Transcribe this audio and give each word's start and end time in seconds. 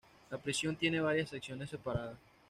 La 0.31 0.37
prisión 0.39 0.75
tiene 0.75 0.99
varias 0.99 1.29
secciones 1.29 1.69
separadas. 1.69 2.17